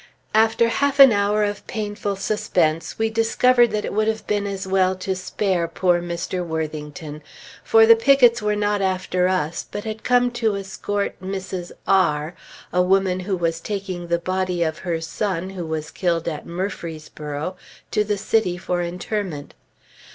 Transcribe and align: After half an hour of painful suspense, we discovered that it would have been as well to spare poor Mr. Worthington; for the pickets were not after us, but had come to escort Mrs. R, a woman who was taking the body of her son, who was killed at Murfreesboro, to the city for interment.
After 0.33 0.67
half 0.69 0.97
an 0.99 1.11
hour 1.11 1.43
of 1.43 1.67
painful 1.67 2.15
suspense, 2.15 2.97
we 2.97 3.11
discovered 3.11 3.69
that 3.69 3.85
it 3.85 3.93
would 3.93 4.07
have 4.07 4.25
been 4.25 4.47
as 4.47 4.65
well 4.65 4.95
to 4.95 5.15
spare 5.15 5.67
poor 5.67 6.01
Mr. 6.01 6.43
Worthington; 6.43 7.21
for 7.63 7.85
the 7.85 7.95
pickets 7.95 8.41
were 8.41 8.55
not 8.55 8.81
after 8.81 9.27
us, 9.27 9.67
but 9.69 9.83
had 9.83 10.03
come 10.03 10.31
to 10.31 10.55
escort 10.55 11.13
Mrs. 11.21 11.71
R, 11.87 12.33
a 12.73 12.81
woman 12.81 13.19
who 13.19 13.37
was 13.37 13.61
taking 13.61 14.07
the 14.07 14.17
body 14.17 14.63
of 14.63 14.79
her 14.79 15.01
son, 15.01 15.51
who 15.51 15.67
was 15.67 15.91
killed 15.91 16.27
at 16.27 16.47
Murfreesboro, 16.47 17.55
to 17.91 18.03
the 18.03 18.17
city 18.17 18.57
for 18.57 18.81
interment. 18.81 19.53